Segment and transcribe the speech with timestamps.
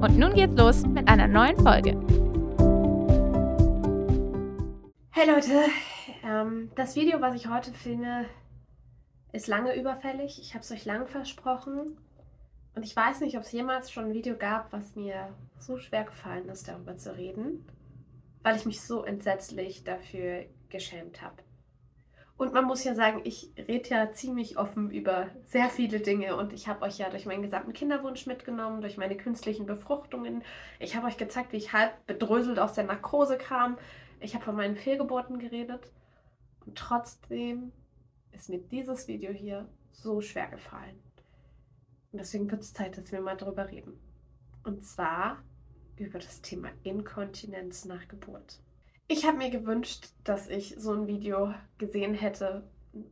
[0.00, 1.90] Und nun geht's los mit einer neuen Folge.
[5.10, 5.64] Hey Leute,
[6.22, 8.26] ähm, das Video, was ich heute filme,
[9.32, 10.38] ist lange überfällig.
[10.40, 11.98] Ich habe es euch lang versprochen.
[12.76, 16.04] Und ich weiß nicht, ob es jemals schon ein Video gab, was mir so schwer
[16.04, 17.66] gefallen ist, darüber zu reden,
[18.44, 21.42] weil ich mich so entsetzlich dafür geschämt habe.
[22.38, 26.52] Und man muss ja sagen, ich rede ja ziemlich offen über sehr viele Dinge und
[26.52, 30.44] ich habe euch ja durch meinen gesamten Kinderwunsch mitgenommen, durch meine künstlichen Befruchtungen.
[30.78, 33.76] Ich habe euch gezeigt, wie ich halb bedröselt aus der Narkose kam.
[34.20, 35.90] Ich habe von meinen Fehlgeburten geredet.
[36.64, 37.72] Und trotzdem
[38.30, 41.02] ist mir dieses Video hier so schwer gefallen.
[42.12, 43.98] Und deswegen wird es Zeit, dass wir mal darüber reden.
[44.62, 45.42] Und zwar
[45.96, 48.60] über das Thema Inkontinenz nach Geburt.
[49.10, 52.62] Ich habe mir gewünscht, dass ich so ein Video gesehen hätte,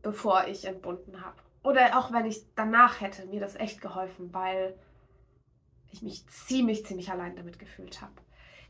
[0.03, 1.37] bevor ich entbunden habe.
[1.63, 4.79] Oder auch wenn ich danach hätte, mir das echt geholfen, weil
[5.91, 8.13] ich mich ziemlich, ziemlich allein damit gefühlt habe.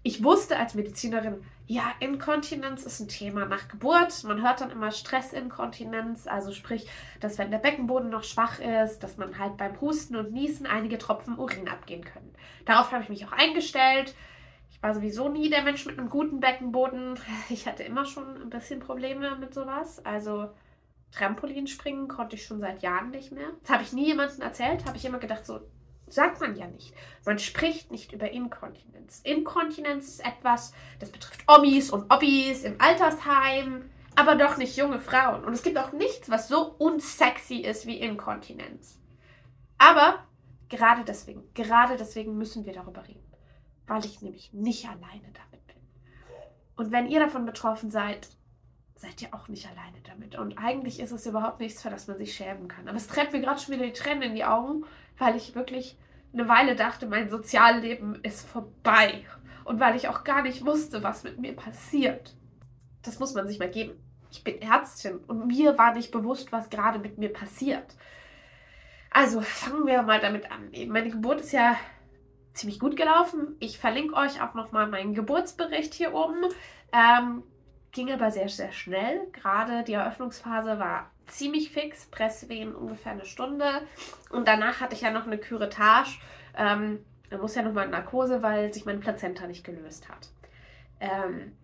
[0.04, 4.22] Ich wusste als Medizinerin, ja, Inkontinenz ist ein Thema nach Geburt.
[4.22, 6.88] Man hört dann immer Stressinkontinenz, also sprich,
[7.18, 10.98] dass wenn der Beckenboden noch schwach ist, dass man halt beim Husten und Niesen einige
[10.98, 12.32] Tropfen Urin abgehen können.
[12.66, 14.14] Darauf habe ich mich auch eingestellt.
[14.76, 17.18] Ich war sowieso nie der Mensch mit einem guten Beckenboden.
[17.48, 20.04] Ich hatte immer schon ein bisschen Probleme mit sowas.
[20.04, 20.50] Also
[21.12, 23.48] Trampolinspringen konnte ich schon seit Jahren nicht mehr.
[23.62, 24.84] Das habe ich nie jemandem erzählt.
[24.84, 25.60] Habe ich immer gedacht, so
[26.08, 26.94] sagt man ja nicht.
[27.24, 29.22] Man spricht nicht über Inkontinenz.
[29.24, 35.44] Inkontinenz ist etwas, das betrifft Omis und Obbis im Altersheim, aber doch nicht junge Frauen.
[35.44, 39.00] Und es gibt auch nichts, was so unsexy ist wie Inkontinenz.
[39.78, 40.26] Aber
[40.68, 43.26] gerade deswegen, gerade deswegen müssen wir darüber reden
[43.86, 45.76] weil ich nämlich nicht alleine damit bin.
[46.76, 48.28] Und wenn ihr davon betroffen seid,
[48.96, 50.36] seid ihr auch nicht alleine damit.
[50.36, 52.88] Und eigentlich ist es überhaupt nichts, für das man sich schämen kann.
[52.88, 54.84] Aber es treibt mir gerade schon wieder die Tränen in die Augen,
[55.18, 55.96] weil ich wirklich
[56.32, 59.24] eine Weile dachte, mein Sozialleben ist vorbei.
[59.64, 62.34] Und weil ich auch gar nicht wusste, was mit mir passiert.
[63.02, 63.92] Das muss man sich mal geben.
[64.30, 67.94] Ich bin Ärztin und mir war nicht bewusst, was gerade mit mir passiert.
[69.10, 70.70] Also fangen wir mal damit an.
[70.88, 71.76] Meine Geburt ist ja
[72.56, 73.56] ziemlich gut gelaufen.
[73.60, 76.44] Ich verlinke euch auch nochmal meinen Geburtsbericht hier oben.
[76.92, 77.42] Ähm,
[77.92, 79.26] ging aber sehr, sehr schnell.
[79.32, 83.82] Gerade die Eröffnungsphase war ziemlich fix, Presswehen ungefähr eine Stunde.
[84.30, 86.18] Und danach hatte ich ja noch eine Curettage.
[86.56, 90.30] Ähm, da muss ja nochmal in Narkose, weil sich mein Plazenta nicht gelöst hat.
[91.00, 91.56] Ähm,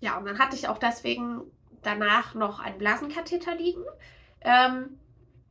[0.00, 1.42] ja, und dann hatte ich auch deswegen
[1.82, 3.82] danach noch einen Blasenkatheter liegen.
[4.40, 4.99] Ähm,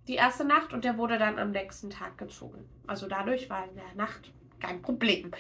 [0.07, 2.67] die erste Nacht und der wurde dann am nächsten Tag gezogen.
[2.87, 5.31] Also dadurch war in der Nacht kein Problem.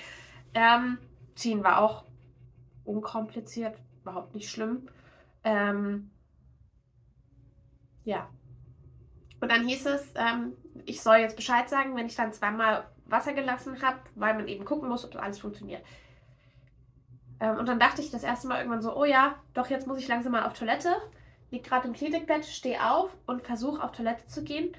[0.53, 0.97] Ähm,
[1.35, 2.05] ziehen war auch
[2.83, 4.89] unkompliziert, überhaupt nicht schlimm.
[5.43, 6.11] Ähm,
[8.03, 8.29] ja.
[9.41, 10.53] Und dann hieß es, ähm,
[10.85, 14.65] ich soll jetzt Bescheid sagen, wenn ich dann zweimal Wasser gelassen habe, weil man eben
[14.65, 15.83] gucken muss, ob alles funktioniert.
[17.39, 19.99] Ähm, und dann dachte ich das erste Mal irgendwann so, oh ja, doch jetzt muss
[19.99, 20.93] ich langsam mal auf Toilette
[21.51, 24.73] liege gerade im Klinikbett, stehe auf und versuche auf Toilette zu gehen.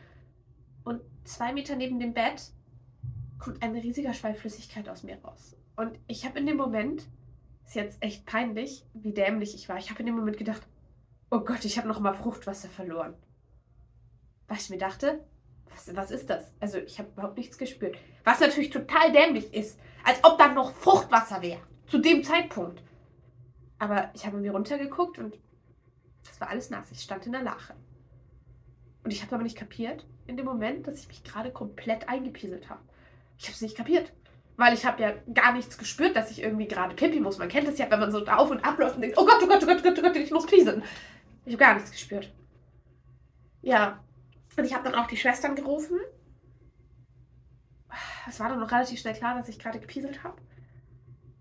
[0.84, 2.52] Und zwei Meter neben dem Bett
[3.38, 5.56] kommt ein riesiger Schweif Flüssigkeit aus mir raus.
[5.76, 7.06] Und ich habe in dem Moment,
[7.66, 9.78] ist jetzt echt peinlich, wie dämlich ich war.
[9.78, 10.62] Ich habe in dem Moment gedacht,
[11.30, 13.14] oh Gott, ich habe noch mal Fruchtwasser verloren.
[14.48, 15.24] Was ich mir dachte,
[15.70, 16.52] was, was ist das?
[16.58, 17.96] Also ich habe überhaupt nichts gespürt.
[18.24, 21.60] Was natürlich total dämlich ist, als ob da noch Fruchtwasser wäre.
[21.86, 22.82] Zu dem Zeitpunkt.
[23.78, 25.38] Aber ich habe mir runtergeguckt und
[26.24, 26.90] das war alles nass.
[26.90, 27.74] Ich stand in der Lache.
[29.04, 32.68] Und ich habe aber nicht kapiert in dem Moment, dass ich mich gerade komplett eingepieselt
[32.68, 32.80] habe.
[33.38, 34.12] Ich habe es nicht kapiert.
[34.56, 37.38] Weil ich habe ja gar nichts gespürt, dass ich irgendwie gerade pipi muss.
[37.38, 39.46] Man kennt das ja, wenn man so auf und abläuft und denkt, oh Gott, oh
[39.46, 40.82] Gott, oh Gott, oh Gott, oh Gott, ich muss pieseln.
[41.46, 42.30] Ich habe gar nichts gespürt.
[43.62, 44.04] Ja.
[44.56, 45.98] Und ich habe dann auch die Schwestern gerufen.
[48.28, 50.36] Es war dann noch relativ schnell klar, dass ich gerade gepieselt habe.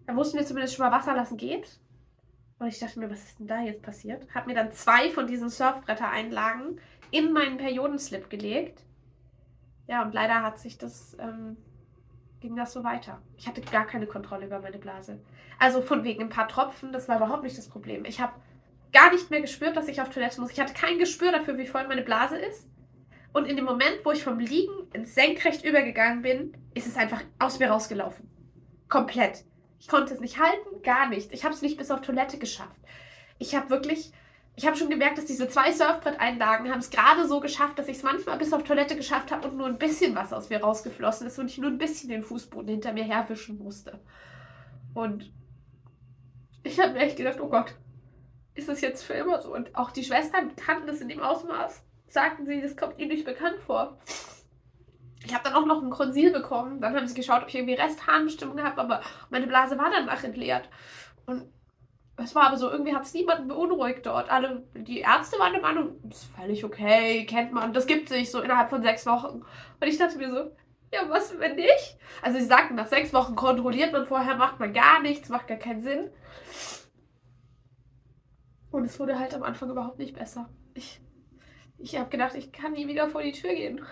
[0.08, 1.80] Da wussten wir zumindest schon mal, Wasser lassen geht.
[2.60, 4.28] Und ich dachte mir, was ist denn da jetzt passiert?
[4.36, 6.80] Hab mir dann zwei von diesen Surfbretter-Einlagen
[7.10, 8.84] in meinen Periodenslip gelegt.
[9.88, 11.58] Ja, und leider hat sich das, ähm,
[12.42, 13.22] ging das so weiter.
[13.38, 15.20] Ich hatte gar keine Kontrolle über meine Blase.
[15.58, 18.06] Also von wegen ein paar Tropfen, das war überhaupt nicht das Problem.
[18.06, 18.34] Ich habe
[18.92, 20.52] gar nicht mehr gespürt, dass ich auf Toilette muss.
[20.52, 22.70] Ich hatte kein Gespür dafür, wie voll meine Blase ist.
[23.32, 27.22] Und in dem Moment, wo ich vom Liegen ins Senkrecht übergegangen bin, ist es einfach
[27.38, 28.30] aus mir rausgelaufen.
[28.90, 29.46] Komplett.
[29.80, 31.34] Ich konnte es nicht halten, gar nichts.
[31.34, 32.80] Ich habe es nicht bis auf Toilette geschafft.
[33.38, 34.12] Ich habe wirklich,
[34.56, 37.98] ich habe schon gemerkt, dass diese zwei Surfbrett-Einlagen haben es gerade so geschafft, dass ich
[37.98, 41.28] es manchmal bis auf Toilette geschafft habe und nur ein bisschen Wasser aus mir rausgeflossen
[41.28, 44.00] ist und ich nur ein bisschen den Fußboden hinter mir herwischen musste.
[44.94, 45.32] Und
[46.64, 47.74] ich habe mir echt gedacht, oh Gott,
[48.56, 49.54] ist das jetzt für immer so?
[49.54, 51.82] Und auch die Schwestern kannten das in dem Ausmaß.
[52.08, 53.98] Sagten sie, das kommt ihnen nicht bekannt vor.
[55.26, 56.82] Ich habe dann auch noch ein Konsil bekommen.
[56.82, 60.70] Dann haben sie geschaut, ob ich irgendwie Restharnbestimmung habe, aber meine Blase war danach entleert.
[61.26, 61.46] Und
[62.24, 64.30] es war aber so, irgendwie hat es niemanden beunruhigt dort.
[64.30, 68.32] Alle, die Ärzte waren der Meinung, das ist völlig okay, kennt man, das gibt sich
[68.32, 69.42] so innerhalb von sechs Wochen.
[69.80, 70.52] Und ich dachte mir so,
[70.94, 71.98] ja, was, wenn nicht?
[72.22, 75.58] Also sie sagten, nach sechs Wochen kontrolliert man vorher, macht man gar nichts, macht gar
[75.58, 76.10] keinen Sinn.
[78.72, 80.50] Und es wurde halt am Anfang überhaupt nicht besser.
[80.74, 81.02] Ich,
[81.78, 83.86] ich habe gedacht, ich kann nie wieder vor die Tür gehen.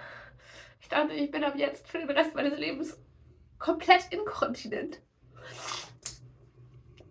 [0.88, 2.98] Ich dachte, ich bin ab jetzt für den Rest meines Lebens
[3.60, 5.02] komplett inkontinent.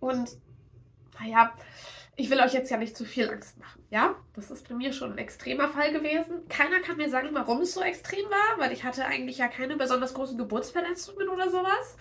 [0.00, 0.30] Und
[1.20, 1.52] naja,
[2.16, 4.16] ich will euch jetzt ja nicht zu viel Angst machen, ja?
[4.34, 6.48] Das ist bei mir schon ein extremer Fall gewesen.
[6.48, 9.76] Keiner kann mir sagen, warum es so extrem war, weil ich hatte eigentlich ja keine
[9.76, 11.96] besonders großen Geburtsverletzungen oder sowas.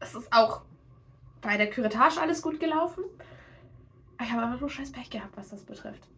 [0.00, 0.62] Es ist auch
[1.42, 3.04] bei der Curettage alles gut gelaufen.
[4.18, 6.08] Ich habe aber nur scheiß Pech gehabt, was das betrifft.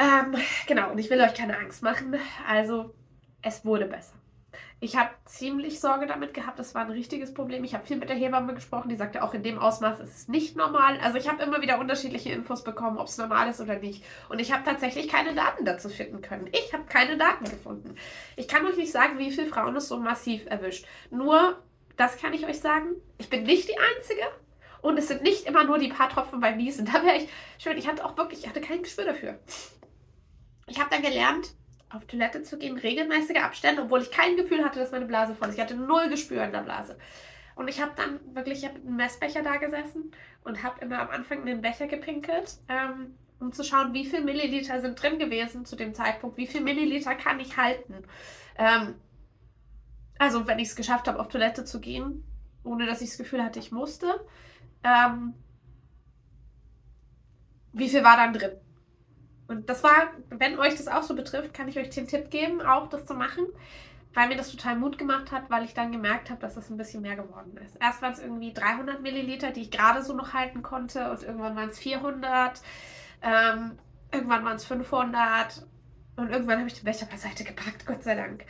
[0.00, 0.34] Ähm,
[0.66, 2.16] genau, und ich will euch keine Angst machen.
[2.48, 2.94] Also,
[3.42, 4.14] es wurde besser.
[4.82, 7.64] Ich habe ziemlich Sorge damit gehabt, das war ein richtiges Problem.
[7.64, 10.28] Ich habe viel mit der Hebamme gesprochen, die sagte auch in dem Ausmaß ist es
[10.28, 10.98] nicht normal.
[11.02, 14.02] Also ich habe immer wieder unterschiedliche Infos bekommen, ob es normal ist oder nicht.
[14.30, 16.48] Und ich habe tatsächlich keine Daten dazu finden können.
[16.52, 17.94] Ich habe keine Daten gefunden.
[18.36, 20.86] Ich kann euch nicht sagen, wie viele Frauen es so massiv erwischt.
[21.10, 21.62] Nur,
[21.98, 24.22] das kann ich euch sagen, ich bin nicht die Einzige.
[24.80, 26.86] Und es sind nicht immer nur die paar Tropfen beim Niesen.
[26.90, 27.76] Da wäre ich schön.
[27.76, 29.38] Ich hatte auch wirklich, ich hatte kein Gespür dafür.
[30.70, 31.52] Ich habe dann gelernt,
[31.90, 35.48] auf Toilette zu gehen, regelmäßige Abstände, obwohl ich kein Gefühl hatte, dass meine Blase voll
[35.48, 35.56] ist.
[35.56, 36.96] Ich hatte null Gespür in der Blase.
[37.56, 40.12] Und ich habe dann wirklich, mit einem Messbecher da gesessen
[40.44, 44.20] und habe immer am Anfang in den Becher gepinkelt, ähm, um zu schauen, wie viel
[44.20, 48.04] Milliliter sind drin gewesen zu dem Zeitpunkt, wie viel Milliliter kann ich halten.
[48.56, 48.94] Ähm,
[50.18, 52.24] also wenn ich es geschafft habe, auf Toilette zu gehen,
[52.62, 54.24] ohne dass ich das Gefühl hatte, ich musste.
[54.84, 55.34] Ähm,
[57.72, 58.52] wie viel war dann drin?
[59.50, 62.62] Und das war, wenn euch das auch so betrifft, kann ich euch den Tipp geben,
[62.62, 63.46] auch das zu machen,
[64.14, 66.76] weil mir das total Mut gemacht hat, weil ich dann gemerkt habe, dass das ein
[66.76, 67.76] bisschen mehr geworden ist.
[67.80, 71.56] Erst waren es irgendwie 300 Milliliter, die ich gerade so noch halten konnte und irgendwann
[71.56, 72.62] waren es 400,
[73.22, 73.76] ähm,
[74.12, 75.66] irgendwann waren es 500
[76.14, 78.44] und irgendwann habe ich den Becher beiseite gepackt, Gott sei Dank.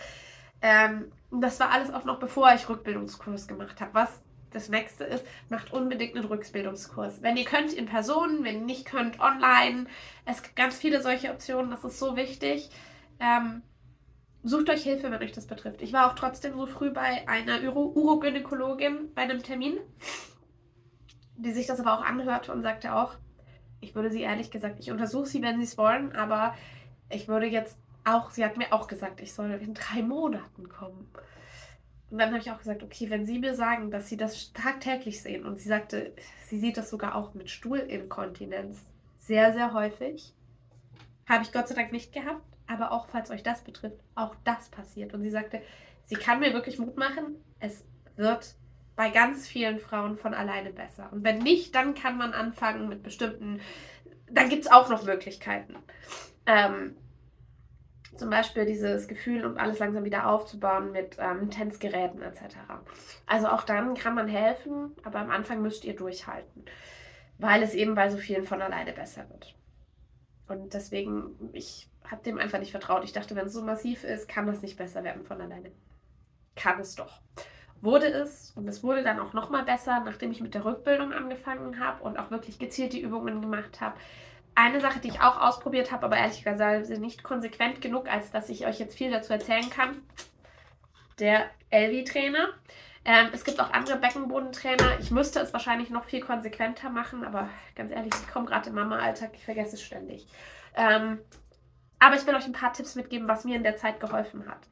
[0.60, 4.20] Ähm, das war alles auch noch bevor ich Rückbildungskurs gemacht habe, was
[4.50, 7.22] das nächste ist, macht unbedingt einen Rückbildungskurs.
[7.22, 9.86] Wenn ihr könnt, in Person, wenn ihr nicht könnt, online.
[10.24, 12.70] Es gibt ganz viele solche Optionen, das ist so wichtig.
[13.20, 13.62] Ähm,
[14.42, 15.82] sucht euch Hilfe, wenn euch das betrifft.
[15.82, 19.78] Ich war auch trotzdem so früh bei einer Uro Urogynäkologin bei einem Termin,
[21.36, 23.14] die sich das aber auch anhörte und sagte auch,
[23.80, 26.54] ich würde sie ehrlich gesagt, ich untersuche sie, wenn sie es wollen, aber
[27.08, 31.10] ich würde jetzt auch, sie hat mir auch gesagt, ich soll in drei Monaten kommen.
[32.10, 35.22] Und dann habe ich auch gesagt, okay, wenn Sie mir sagen, dass Sie das tagtäglich
[35.22, 36.12] sehen und sie sagte,
[36.46, 38.84] sie sieht das sogar auch mit Stuhlinkontinenz
[39.18, 40.34] sehr, sehr häufig,
[41.28, 44.68] habe ich Gott sei Dank nicht gehabt, aber auch falls euch das betrifft, auch das
[44.68, 45.14] passiert.
[45.14, 45.62] Und sie sagte,
[46.06, 47.84] sie kann mir wirklich Mut machen, es
[48.16, 48.56] wird
[48.96, 51.08] bei ganz vielen Frauen von alleine besser.
[51.12, 53.60] Und wenn nicht, dann kann man anfangen mit bestimmten,
[54.28, 55.76] dann gibt es auch noch Möglichkeiten.
[56.46, 56.96] Ähm,
[58.20, 62.56] zum Beispiel dieses Gefühl, um alles langsam wieder aufzubauen mit ähm, Tänzgeräten etc.
[63.26, 66.66] Also auch dann kann man helfen, aber am Anfang müsst ihr durchhalten,
[67.38, 69.56] weil es eben bei so vielen von alleine besser wird.
[70.48, 73.04] Und deswegen, ich habe dem einfach nicht vertraut.
[73.04, 75.72] Ich dachte, wenn es so massiv ist, kann das nicht besser werden von alleine.
[76.56, 77.22] Kann es doch.
[77.80, 81.80] Wurde es und es wurde dann auch nochmal besser, nachdem ich mit der Rückbildung angefangen
[81.80, 83.96] habe und auch wirklich gezielt die Übungen gemacht habe
[84.60, 88.48] eine Sache, die ich auch ausprobiert habe, aber ehrlich gesagt nicht konsequent genug, als dass
[88.50, 90.02] ich euch jetzt viel dazu erzählen kann.
[91.18, 92.48] Der Elvi-Trainer.
[93.06, 94.98] Ähm, es gibt auch andere Beckenbodentrainer.
[95.00, 98.74] Ich müsste es wahrscheinlich noch viel konsequenter machen, aber ganz ehrlich, ich komme gerade im
[98.74, 100.26] Mama-Alltag, ich vergesse es ständig.
[100.76, 101.18] Ähm,
[101.98, 104.68] aber ich will euch ein paar Tipps mitgeben, was mir in der Zeit geholfen hat.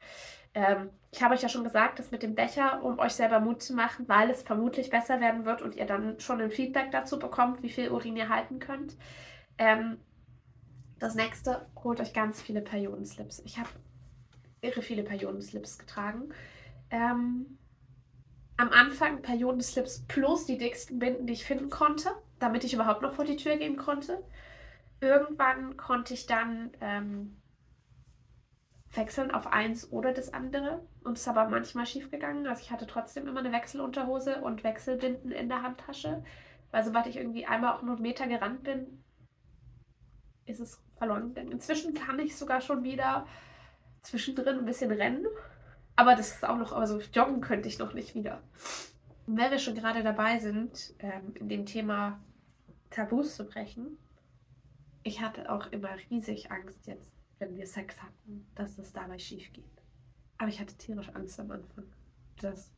[0.54, 3.62] Ähm, ich habe euch ja schon gesagt, das mit dem Becher, um euch selber Mut
[3.62, 7.18] zu machen, weil es vermutlich besser werden wird und ihr dann schon ein Feedback dazu
[7.18, 8.94] bekommt, wie viel Urin ihr halten könnt.
[9.58, 9.98] Ähm,
[10.98, 13.40] das nächste, holt euch ganz viele Periodenslips.
[13.44, 13.68] Ich habe
[14.60, 16.30] irre viele Periodenslips getragen.
[16.90, 17.58] Ähm,
[18.56, 22.10] am Anfang Periodenslips plus die dicksten Binden, die ich finden konnte,
[22.40, 24.22] damit ich überhaupt noch vor die Tür gehen konnte.
[25.00, 27.36] Irgendwann konnte ich dann ähm,
[28.92, 30.84] wechseln auf eins oder das andere.
[31.04, 32.48] Und es ist aber manchmal schief gegangen.
[32.48, 36.24] Also ich hatte trotzdem immer eine Wechselunterhose und Wechselbinden in der Handtasche.
[36.72, 39.04] Weil sobald ich irgendwie einmal auch nur einen Meter gerannt bin,
[40.48, 41.52] ist es verloren gegangen.
[41.52, 43.26] Inzwischen kann ich sogar schon wieder
[44.02, 45.26] zwischendrin ein bisschen rennen.
[45.96, 48.42] Aber das ist auch noch, also joggen könnte ich noch nicht wieder.
[49.26, 52.20] Und wenn wir schon gerade dabei sind, ähm, in dem Thema
[52.90, 53.98] Tabus zu brechen,
[55.02, 59.52] ich hatte auch immer riesig Angst jetzt, wenn wir Sex hatten, dass es dabei schief
[59.52, 59.64] geht.
[60.38, 61.84] Aber ich hatte tierisch Angst am Anfang,
[62.40, 62.72] dass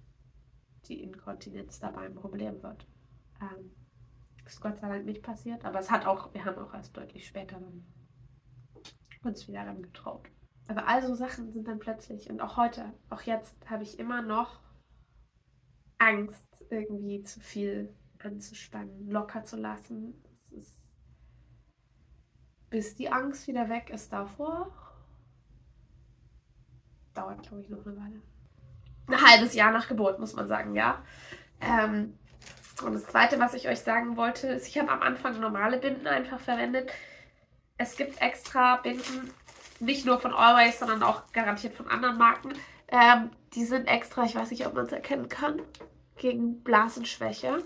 [0.87, 2.87] die Inkontinenz dabei ein Problem wird.
[3.41, 3.71] Ähm,
[4.47, 7.27] ist Gott sei Dank nicht passiert, aber es hat auch, wir haben auch erst deutlich
[7.27, 7.61] später
[9.23, 10.29] uns wieder dann getraut.
[10.69, 14.23] Aber all so Sachen sind dann plötzlich und auch heute, auch jetzt habe ich immer
[14.23, 14.61] noch
[15.99, 20.15] Angst, irgendwie zu viel anzuspannen, locker zu lassen.
[20.51, 20.83] Ist,
[22.71, 24.73] bis die Angst wieder weg ist davor,
[27.15, 28.23] dauert, glaube ich, noch eine Weile.
[29.09, 31.03] Ein halbes Jahr nach Geburt, muss man sagen, ja.
[31.61, 32.19] Ähm,
[32.83, 36.07] und das Zweite, was ich euch sagen wollte, ist, ich habe am Anfang normale Binden
[36.07, 36.91] einfach verwendet.
[37.77, 39.33] Es gibt extra Binden,
[39.81, 42.53] nicht nur von Always, sondern auch garantiert von anderen Marken.
[42.89, 45.61] Ähm, die sind extra, ich weiß nicht, ob man es erkennen kann,
[46.17, 47.63] gegen Blasenschwäche.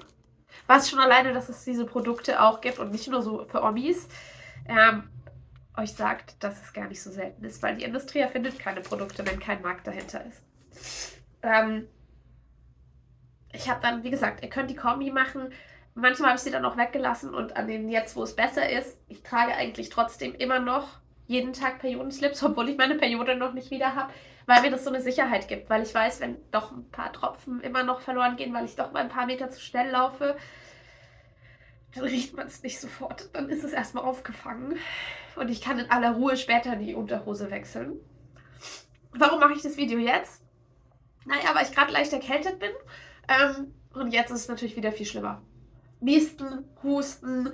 [0.67, 4.09] Was schon alleine, dass es diese Produkte auch gibt und nicht nur so für Omis,
[4.69, 5.09] ähm,
[5.77, 9.27] euch sagt, dass es gar nicht so selten ist, weil die Industrie erfindet keine Produkte,
[9.27, 11.19] wenn kein Markt dahinter ist.
[11.43, 11.89] Ähm,
[13.55, 15.53] ich habe dann, wie gesagt, ihr könnt die Kombi machen.
[15.95, 18.99] Manchmal habe ich sie dann auch weggelassen und an den jetzt, wo es besser ist,
[19.09, 23.71] ich trage eigentlich trotzdem immer noch jeden Tag Periodenslips, obwohl ich meine Periode noch nicht
[23.71, 24.13] wieder habe,
[24.47, 27.61] weil mir das so eine Sicherheit gibt, weil ich weiß, wenn doch ein paar Tropfen
[27.61, 30.37] immer noch verloren gehen, weil ich doch mal ein paar Meter zu schnell laufe,
[31.95, 33.31] dann riecht man es nicht sofort.
[33.33, 34.77] Dann ist es erstmal aufgefangen
[35.37, 38.01] und ich kann in aller Ruhe später die Unterhose wechseln.
[39.13, 40.43] Warum mache ich das Video jetzt?
[41.25, 42.73] Naja, weil ich gerade leicht erkältet bin
[43.29, 45.43] ähm, und jetzt ist es natürlich wieder viel schlimmer.
[46.01, 47.53] Niesten, Husten,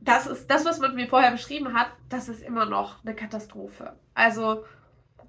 [0.00, 3.94] das ist das, was man mir vorher beschrieben hat, das ist immer noch eine Katastrophe.
[4.14, 4.64] Also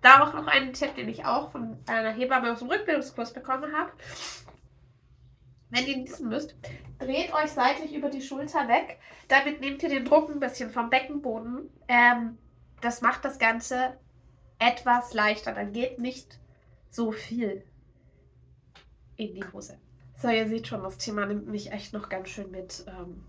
[0.02, 3.72] da auch noch einen Tipp, den ich auch von einer Hebamme aus dem Rückbildungskurs bekommen
[3.76, 3.92] habe.
[5.70, 6.56] Wenn ihr niesen müsst,
[7.00, 9.00] dreht euch seitlich über die Schulter weg.
[9.28, 11.70] Damit nehmt ihr den Druck ein bisschen vom Beckenboden.
[11.88, 12.38] Ähm,
[12.82, 13.98] das macht das Ganze
[14.60, 15.54] etwas leichter.
[15.54, 16.40] Dann geht nicht
[16.90, 17.64] so viel
[19.18, 19.78] in die Hose.
[20.18, 22.86] So, ihr seht schon, das Thema nimmt mich echt noch ganz schön mit.
[22.88, 23.24] Ähm,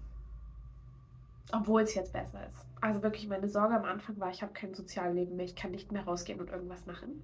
[1.53, 2.67] obwohl es jetzt besser ist.
[2.81, 5.93] Also wirklich, meine Sorge am Anfang war, ich habe kein Sozialleben mehr, ich kann nicht
[5.93, 7.23] mehr rausgehen und irgendwas machen.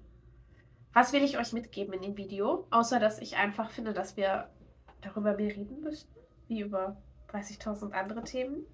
[0.93, 2.67] Was will ich euch mitgeben in dem Video?
[2.69, 4.49] Außer, dass ich einfach finde, dass wir
[5.01, 6.13] darüber mehr reden müssten,
[6.47, 6.97] wie über
[7.33, 8.65] 30.000 andere Themen.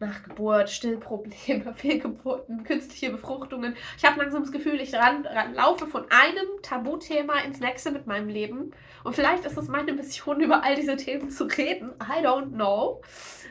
[0.00, 3.74] Nach Geburt, Stillprobleme, Fehlgeburten, künstliche Befruchtungen.
[3.96, 8.06] Ich habe langsam das Gefühl, ich ran, ran, laufe von einem Tabuthema ins nächste mit
[8.06, 8.72] meinem Leben.
[9.02, 11.94] Und vielleicht ist es meine Mission, über all diese Themen zu reden.
[12.00, 13.02] I don't know.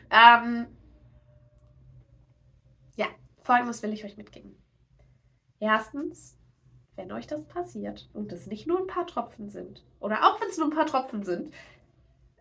[0.10, 0.68] Ähm,
[3.48, 4.62] Folgendes will ich euch mitgeben.
[5.62, 6.38] Erstens,
[6.98, 10.50] wenn euch das passiert und es nicht nur ein paar Tropfen sind, oder auch wenn
[10.50, 11.54] es nur ein paar Tropfen sind,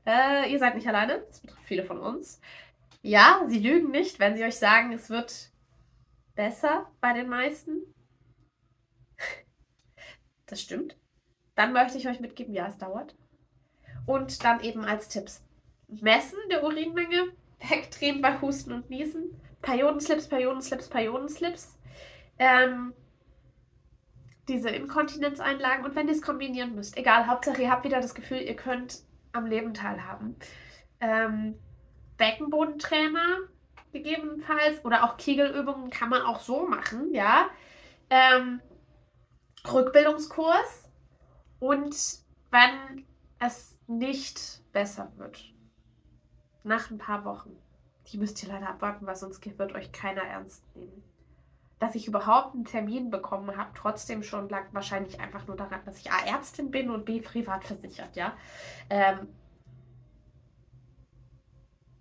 [0.06, 2.40] äh, ihr seid nicht alleine, das betrifft viele von uns.
[3.02, 5.50] Ja, sie lügen nicht, wenn sie euch sagen, es wird
[6.34, 7.82] besser bei den meisten.
[10.48, 10.96] Das stimmt.
[11.56, 13.16] Dann möchte ich euch mitgeben, ja, es dauert.
[14.06, 15.44] Und dann eben als Tipps.
[15.88, 17.32] Messen der Urinmenge,
[17.68, 21.76] wegdrehen bei Husten und Niesen, Periodenslips, Periodenslips, Periodenslips.
[22.38, 22.94] Ähm,
[24.46, 28.38] diese Inkontinenzeinlagen und wenn ihr es kombinieren müsst, egal, Hauptsache ihr habt wieder das Gefühl,
[28.38, 29.02] ihr könnt
[29.36, 30.36] am Leben teilhaben.
[31.00, 31.58] Ähm,
[32.16, 33.38] Beckenbodentrainer
[33.92, 37.48] gegebenenfalls oder auch Kegelübungen kann man auch so machen, ja.
[38.10, 38.60] Ähm,
[39.70, 40.88] Rückbildungskurs
[41.58, 41.96] und
[42.50, 43.04] wenn
[43.38, 45.52] es nicht besser wird,
[46.62, 47.56] nach ein paar Wochen,
[48.08, 51.02] die müsst ihr leider abwarten, weil sonst wird euch keiner ernst nehmen.
[51.78, 55.98] Dass ich überhaupt einen Termin bekommen habe, trotzdem schon lag wahrscheinlich einfach nur daran, dass
[55.98, 58.32] ich A, Ärztin bin und B, privat versichert, ja.
[58.88, 59.28] Ähm,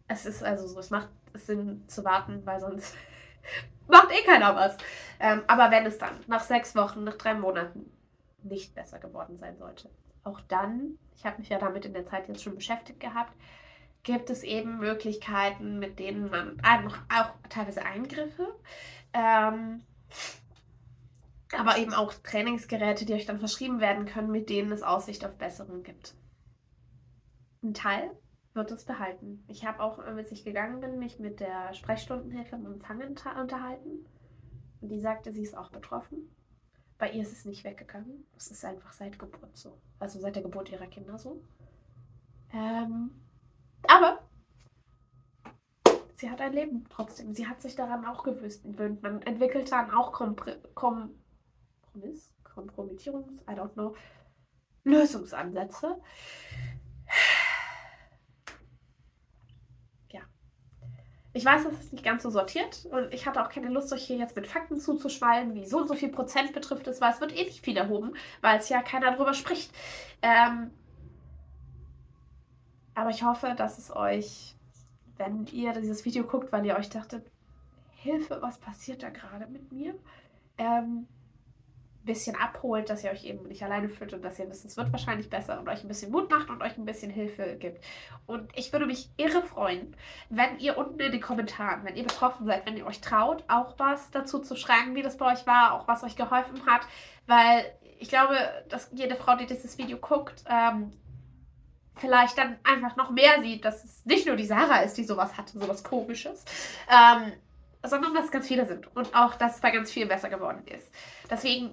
[0.08, 2.96] es ist also so, es macht Sinn zu warten, weil sonst
[3.88, 4.78] macht eh keiner was.
[5.20, 7.92] Ähm, aber wenn es dann nach sechs Wochen, nach drei Monaten
[8.44, 9.90] nicht besser geworden sein sollte,
[10.24, 13.34] auch dann, ich habe mich ja damit in der Zeit jetzt schon beschäftigt gehabt,
[14.04, 18.54] gibt es eben Möglichkeiten, mit denen man auch, auch teilweise Eingriffe,
[19.16, 19.82] ähm,
[21.58, 25.38] aber eben auch Trainingsgeräte, die euch dann verschrieben werden können, mit denen es Aussicht auf
[25.38, 26.16] Besserung gibt.
[27.64, 28.12] Ein Teil
[28.54, 29.44] wird es behalten.
[29.48, 34.06] Ich habe auch, als ich gegangen bin, mich mit der Sprechstundenhilfe im Empfang unterhalten.
[34.82, 36.30] Und die sagte, sie ist auch betroffen.
[36.98, 38.26] Bei ihr ist es nicht weggegangen.
[38.36, 39.78] Es ist einfach seit Geburt so.
[40.00, 41.42] Also seit der Geburt ihrer Kinder so.
[42.54, 43.12] Ähm,
[43.88, 44.20] aber
[46.16, 47.34] sie hat ein Leben trotzdem.
[47.34, 49.02] Sie hat sich daran auch gewöhnt.
[49.04, 53.96] Man entwickelt dann auch Kompr Kompromiss, Kompromittierungs, I don't know,
[54.84, 56.02] Lösungsansätze.
[60.12, 60.22] Ja.
[61.34, 64.06] Ich weiß, das ist nicht ganz so sortiert und ich hatte auch keine Lust, euch
[64.06, 67.22] hier jetzt mit Fakten zuzuschwallen, wie so und so viel Prozent betrifft es, weil es
[67.22, 69.72] wird eh nicht viel erhoben, weil es ja keiner drüber spricht.
[70.22, 70.72] Ähm,
[72.94, 74.55] aber ich hoffe, dass es euch,
[75.18, 77.30] wenn ihr dieses Video guckt, weil ihr euch dachtet,
[77.96, 79.96] Hilfe, was passiert da gerade mit mir?
[80.58, 81.08] Ähm,
[82.06, 84.92] bisschen abholt, dass ihr euch eben nicht alleine fühlt und dass ihr wisst, es wird
[84.92, 87.84] wahrscheinlich besser und euch ein bisschen Mut macht und euch ein bisschen Hilfe gibt.
[88.28, 89.96] Und ich würde mich irre freuen,
[90.30, 93.74] wenn ihr unten in den Kommentaren, wenn ihr betroffen seid, wenn ihr euch traut, auch
[93.78, 96.82] was dazu zu schreiben, wie das bei euch war, auch was euch geholfen hat,
[97.26, 97.66] weil
[98.00, 98.38] ich glaube,
[98.70, 100.92] dass jede Frau, die dieses Video guckt, ähm,
[101.96, 105.38] vielleicht dann einfach noch mehr sieht, dass es nicht nur die Sarah ist, die sowas
[105.38, 106.44] hatte, sowas komisches,
[106.90, 107.34] ähm,
[107.84, 110.64] sondern dass es ganz viele sind und auch, dass es bei ganz vielen besser geworden
[110.68, 110.92] ist.
[111.30, 111.72] Deswegen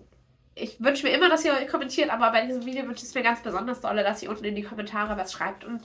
[0.55, 3.23] ich wünsche mir immer, dass ihr kommentiert, aber bei diesem Video wünsche ich es mir
[3.23, 5.81] ganz besonders dolle, dass ihr unten in die Kommentare was schreibt und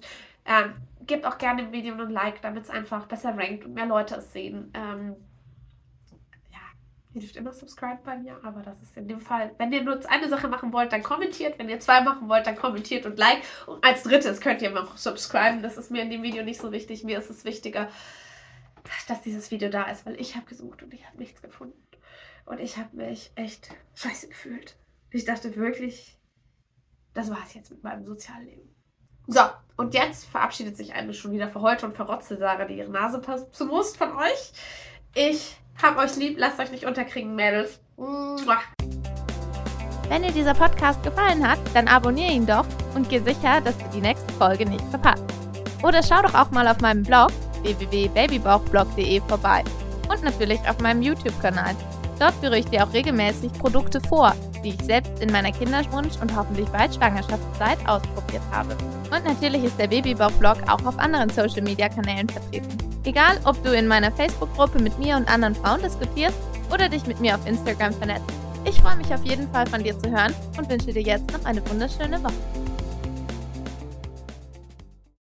[0.46, 0.74] ähm,
[1.06, 4.16] gebt auch gerne dem Video einen Like, damit es einfach besser rankt und mehr Leute
[4.16, 4.72] es sehen.
[4.74, 5.16] Ähm,
[7.18, 10.00] ihr dürft immer subscriben bei mir, aber das ist in dem Fall, wenn ihr nur
[10.10, 11.58] eine Sache machen wollt, dann kommentiert.
[11.58, 13.42] Wenn ihr zwei machen wollt, dann kommentiert und like.
[13.66, 15.62] Und als drittes könnt ihr noch subscriben.
[15.62, 17.04] Das ist mir in dem Video nicht so wichtig.
[17.04, 17.90] Mir ist es wichtiger,
[19.08, 21.82] dass dieses Video da ist, weil ich habe gesucht und ich habe nichts gefunden.
[22.46, 24.78] Und ich habe mich echt scheiße gefühlt.
[25.12, 26.18] Ich dachte wirklich,
[27.14, 28.74] das war es jetzt mit meinem Sozialleben.
[29.28, 29.42] So,
[29.76, 33.68] und jetzt verabschiedet sich eine schon wieder verheulte und verrotzte Sarah, die ihre Nase putzen
[33.68, 34.54] muss von euch.
[35.14, 37.80] Ich hab euch lieb, lasst euch nicht unterkriegen, Mädels.
[37.98, 38.58] Mua.
[40.10, 42.66] Wenn dir dieser Podcast gefallen hat, dann abonniere ihn doch
[42.96, 45.24] und geh sicher, dass du die nächste Folge nicht verpasst.
[45.84, 49.64] Oder schau doch auch mal auf meinem Blog www.babybauchblog.de vorbei
[50.10, 51.76] und natürlich auf meinem YouTube-Kanal.
[52.20, 56.36] Dort führe ich dir auch regelmäßig Produkte vor, die ich selbst in meiner Kinderwunsch- und
[56.36, 58.76] hoffentlich bald Schwangerschaftszeit ausprobiert habe.
[59.12, 62.87] Und natürlich ist der Babybauch-Blog auch auf anderen Social-Media-Kanälen vertreten.
[63.08, 66.38] Egal, ob du in meiner Facebook-Gruppe mit mir und anderen Frauen diskutierst
[66.74, 68.26] oder dich mit mir auf Instagram vernetzt.
[68.66, 71.46] Ich freue mich auf jeden Fall von dir zu hören und wünsche dir jetzt noch
[71.46, 72.67] eine wunderschöne Woche.